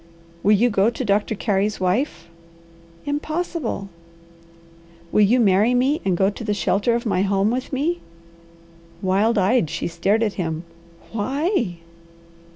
"Will 0.41 0.53
you 0.53 0.71
go 0.71 0.89
to 0.89 1.05
Doctor 1.05 1.35
Carey's 1.35 1.79
wife?" 1.79 2.27
"Impossible!" 3.05 3.87
"Will 5.11 5.21
you 5.21 5.39
marry 5.39 5.75
me 5.75 6.01
and 6.03 6.17
go 6.17 6.31
to 6.31 6.43
the 6.43 6.55
shelter 6.55 6.95
of 6.95 7.05
my 7.05 7.21
home 7.21 7.51
with 7.51 7.71
me?" 7.71 7.99
Wild 9.03 9.37
eyed 9.37 9.69
she 9.69 9.87
stared 9.87 10.23
at 10.23 10.33
him. 10.41 10.63
"Why?" 11.11 11.77